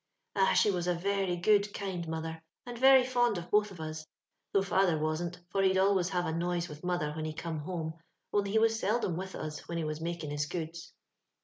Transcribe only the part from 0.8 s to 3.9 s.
a very good, kind mother, and veiy fond of botli of